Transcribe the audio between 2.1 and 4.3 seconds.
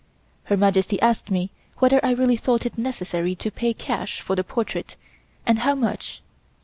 really thought it necessary to pay cash